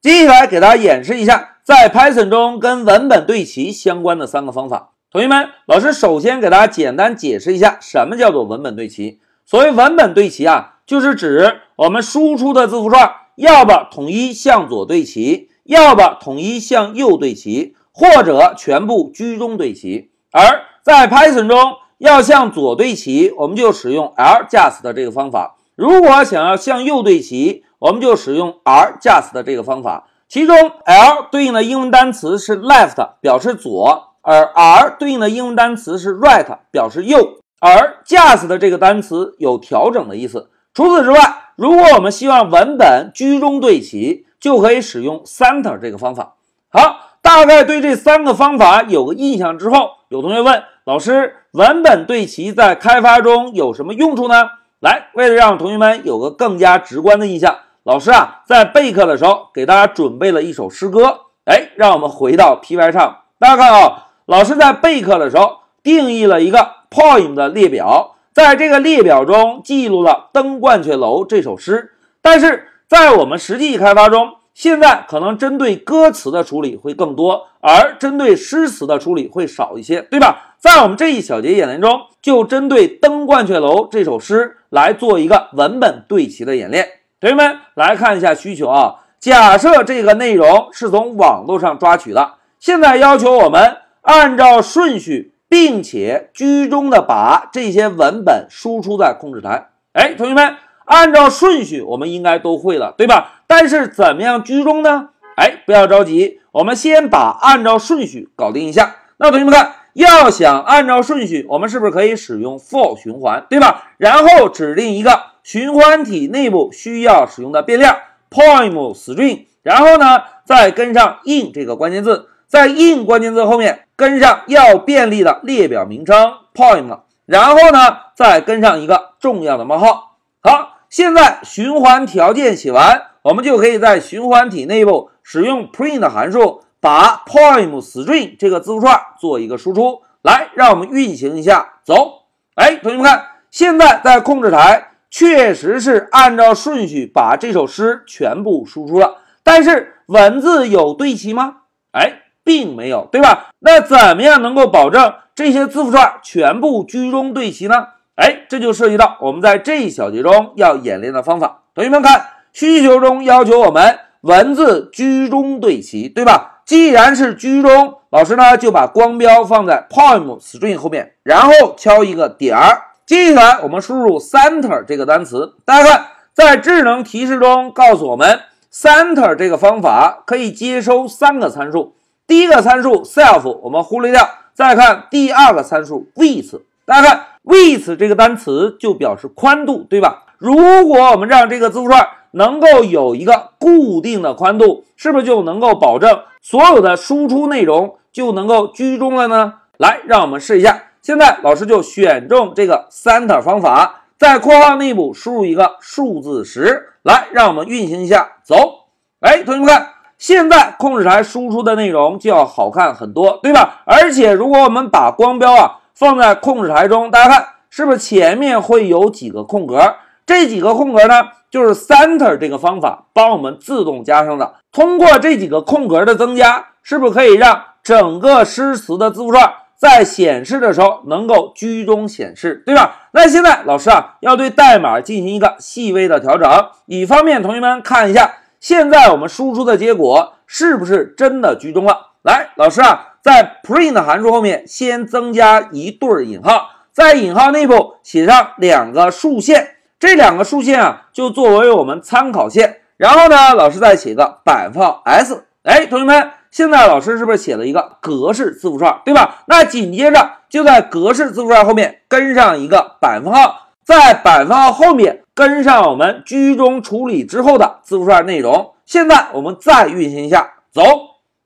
[0.00, 4.92] 接下来给大家演示一下在 Python 中跟文本对齐相关的三个方法。
[5.10, 9.20] 同学们，老师首先给大家简单解释一下什么叫做文本对齐。
[9.44, 20.10] 所谓文本对齐啊，就是指我们输出的字符串要么统一向左对齐，要么统一向右对齐，或者全部居中对齐。
[20.32, 37.38] 而在 Python 中要向左对齐，我们就使用 ljust 的这个方法；如果想要向右对齐，我们就使用 rjust 的这个方法，其中 l 对应的英文单词是 left，表示左，而 r 对应的英文单词是 right，表示右。
[37.58, 40.50] 而 just 的这个单词有调整的意思。
[40.74, 46.34] 除此之外，如果我们希望文本居中对齐，就可以使用 center 这个方法。
[46.68, 54.50] 好，大概对这三个方法有个印象之后，有同学问老师，文本对齐在开发中有什么用处呢？
[54.80, 57.56] 来，为了让同学们有个更加直观的印象。
[57.84, 61.20] 老师啊，在备课的时候给大家准备了一首诗歌。
[61.46, 66.58] 哎，让我们回到 P Y 上，大家看啊，老师在备课的时候定义了一个
[66.90, 71.92] poem 的列表，在这个列表中记录了《登鹳雀楼》这首诗。
[72.20, 80.56] 但是在我们实际开发中，现在可能针对歌词的处理会更多，而针对诗词的处理会少一些，对吧？
[80.58, 86.86] 在我们这一小节演练中，就针对《登鹳雀楼》这首诗来做一个文本对齐的演练。
[87.20, 99.68] 同学们来看一下需求啊，假设这个内容是从网络上抓取的，现在要求我们按照顺序，并且居中的把这些文本输出在控制台。
[99.92, 103.42] 哎，同学们，按照顺序我们应该都会了，对吧？
[103.46, 105.10] 但是怎么样居中呢？
[105.36, 108.96] 哎，不要着急，我们先把按照顺序搞定一下。
[109.18, 109.74] 那同学们看。
[109.92, 113.90] 要想按照顺序，我们是不是可以使用 for 循环，对吧？
[113.98, 117.96] 然后指定一个循环体内部需要使用的变量
[118.30, 130.16] poem string，然后呢，再跟上 in 这个关键字，在 in 关键字后面跟上要便利的列表名称 poem，然后呢，再跟上一个重要的冒号。
[130.42, 136.62] 好，现在循环条件写完，我们就可以在循环体内部使用 print 函数。
[136.82, 142.22] 把 poem string 这个字符串做一个输出，来，让我们运行一下，走。
[142.54, 151.56] 哎，同学们看，现在在控制台确实是按照顺序把这首诗全部输出了，但是文字有对齐吗？
[151.92, 153.50] 哎，并没有，对吧？
[153.58, 157.88] 那怎么样能够保证这些字符串全部居中对齐呢？
[158.14, 161.62] 哎，这就涉及到我们在这一小节中要演练的方法。
[161.74, 166.62] 同学们看，需求中要求我们文字居中对齐，对吧？
[166.64, 172.89] 既然是居中，老师呢就把光标放在 poem string 后面，然后敲一个点儿。
[173.10, 181.96] 接下来我们输入 center 这个单词，大家看，在智能提示中告诉我们，center 这个方法可以接收三个参数。
[182.28, 190.26] 第一个参数 self 我们忽略掉，再看第二个参数 width，大家看 width 这个单词就表示宽度，对吧？
[190.38, 199.54] 如果我们让这个字符串能够有一个固定的宽度，是不是就能够保证所有的输出内容就能够居中了呢？
[199.78, 200.84] 来，让我们试一下。
[201.02, 206.90] 现在老师就选中这个 center 方法，在括号内部输入一个数字十。
[207.02, 208.86] 来，让我们运行一下，走。
[209.20, 209.88] 哎，同学们看，
[210.18, 213.82] 现在控制台输出的内容就要好看很多，对吧？
[213.86, 219.94] 而且如果我们把光标啊放在控制台中，大家看是不是前面会有几个空格？
[220.26, 224.54] 这几个空格呢，就是 center 这个方法帮我们自动加上的。
[224.70, 226.14] 通过这几个空格的。
[226.14, 229.10] 增加，是不是可以让整个诗词的。
[229.10, 233.08] 字符串在显示的时候能够居中显示，对吧？
[233.12, 238.30] 那现在老师啊，要对代码进行一个细微的调整，以方便同学们看一下，
[238.60, 242.08] 现在我们输出的结果是不是真的居中了？
[242.22, 249.76] 来，老师啊，在 print 函数后面先增加一对引号，在引号内部写上两个竖线。
[249.98, 252.80] 这两个竖线啊，就作为我们参考线。
[252.98, 255.44] 然后呢，老师再写个百分号 s。
[255.62, 259.42] 哎，同学们，现在老师是不是写了一个格式字符串，对吧？
[259.46, 268.72] 那紧接着就在格式字符串后面跟上一个百分号，在百分号后面跟上我们居中处理之后的字符串内容。
[268.84, 270.82] 现在我们再运行一下，走。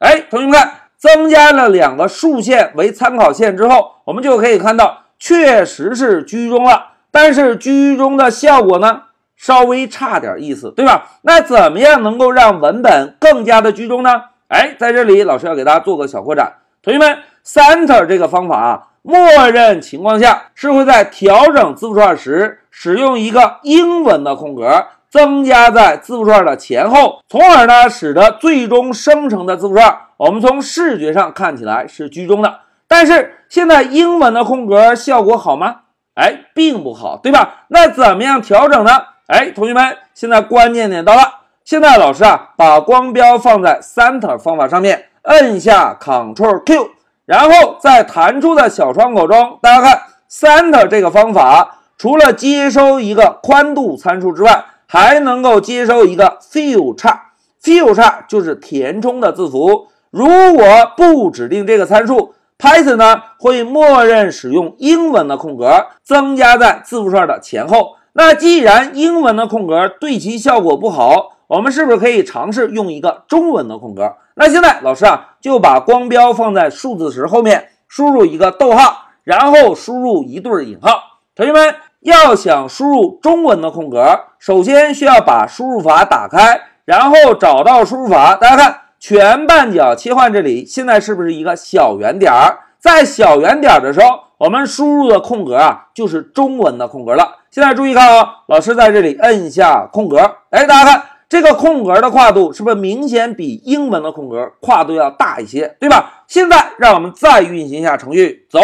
[0.00, 6.88] 哎，同学们看，增加了两个竖线为参考线之后，我们就可以看到，确实是居中了。
[7.10, 9.02] 但是居中的效果呢，
[9.36, 11.18] 稍微差点意思，对吧？
[11.22, 14.24] 那怎么样能够让文本更加的居中呢？
[14.50, 32.58] 哎，在这里老师要给大家做个小扩展，同学们，center 这个方法啊，默认情况下是会在调整字符串时使用一个英文的空格，增加在字符串的前后，从而呢使得最终生成的字符串，我们从视觉上看起来是居中的。
[32.88, 35.82] 但是现在英文的空格效果好吗？
[36.16, 37.66] 哎，并不好，对吧？
[37.68, 38.90] 那怎么样调整呢？
[39.28, 41.39] 哎，同学们，现在关键点到了。
[41.64, 46.90] 现在老师啊，把光标放在 Center 方法上面，摁下 Ctrl Q，
[47.26, 57.26] 然后在弹出的小窗口中，大家看 Center 这个方法，除了接收一个宽度参数之外，还能够接收一个 Fill 叉
[57.62, 59.88] ，Fill 叉就是填充的字符。
[60.10, 60.64] 如果
[60.96, 67.96] 不指定这个参数，Python 呢会默认使用英文的空格，增加在字符串的前后。
[68.14, 74.14] 那既然英文的空格对齐效果不好，我们是不是可以尝试用一个中文的空格？
[74.34, 80.90] 那现在老师啊就把光标放在数字词后面，输入一个逗号，然后输入一对引号。
[81.34, 88.36] 同学们要想输入中文的空格，首先需要把输入法打开，然后找到输入法。
[88.36, 92.60] 大家看全半角切换这里，现在是不是一个小圆点儿？
[92.78, 97.38] 在小圆点儿的时候，我们输入的空格啊就是中文的空格了。
[97.50, 101.02] 现在注意看啊，老师在这里摁一下空格，哎，大家看。
[101.30, 106.24] 这个空格的跨度是不是明显比英文的空格跨度要大一些，对吧？
[106.26, 108.58] 现在让我们再运行一下程序，走。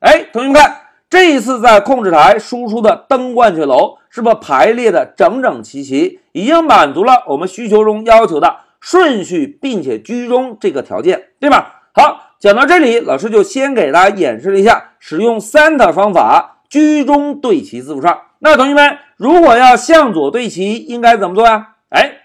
[0.00, 0.74] 哎，同学们看，
[1.10, 11.82] 这一次在控制台输出的灯冠雀楼是不是排列的整整齐齐，已经满足了我们需求中要求的顺序并且居中这个条件，对吧？
[11.92, 18.16] 好，讲到这里，老师就先给大家演示了一下使用 Center 方法居中对齐字符串。
[18.38, 21.74] 那同学们，如果要向左对齐，应该怎么做呀？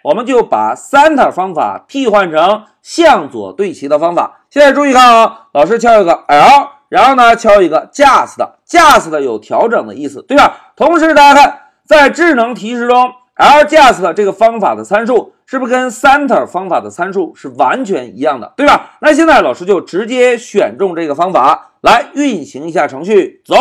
[0.03, 4.41] 我们就把 Center 方法替换成向左对齐的方法。
[4.49, 10.73] 现在注意看啊，老师敲一个 L，然后呢敲一个 Just，Just 有调整的意思，对吧？
[10.75, 18.97] 同时大家看，在智能提示中，LJust 这个方法的参数是不是跟 Center 方法的参数是完全一样的，对吧？
[18.99, 23.55] 那现在老师就直接选中这个方法来运行一下程序，走。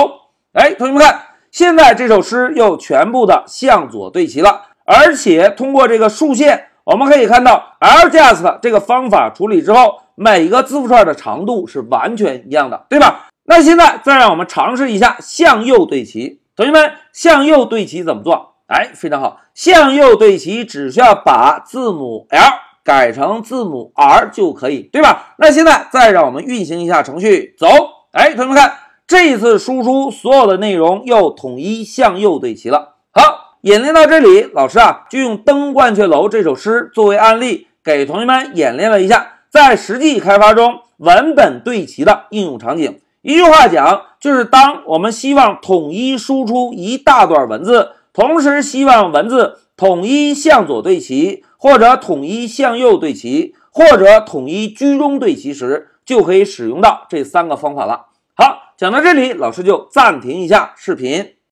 [0.53, 4.72] 哎，同学们看，现在这首诗又全部的向左对齐了。
[4.84, 13.29] 而且通过这个竖线，我们可以看到 LJust 这个方法处理之后，每个字符串的长度是完全一样的，对吧？
[13.44, 16.40] 那现在再让我们尝试一下向右对齐。
[16.55, 18.55] 同学们，向右对齐怎么做？
[18.67, 22.40] 哎，非常好，向右对齐只需要把字母 L
[22.85, 25.35] 改成字母 R 就可以，对吧？
[25.38, 27.67] 那现在再让我们运行一下程序，走。
[28.12, 28.75] 哎，同学们看，
[29.06, 32.96] 这一次输出所有的内容又统一向右对齐了。
[33.12, 33.42] 好。
[33.62, 42.99] 演练到这里，老师啊就用《登鹳雀楼》这首诗作为案例，给同学们演练了一下在实际开发中文本对齐的应用场景。
[43.20, 58.06] 一句话讲，就是当我们希望统一输出一大段文字，同时希望文字统一向左对齐，或者统一向右对齐，或者统一居中对齐时，就可以使用到这三个方法了。
[58.35, 61.35] 好，讲到这里，老师就暂停一下视频。